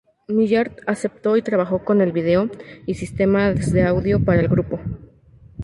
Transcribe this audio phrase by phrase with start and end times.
[0.27, 2.49] Millard aceptó y trabajó con el vídeo
[2.87, 4.79] y sistemas de audio para el grupo.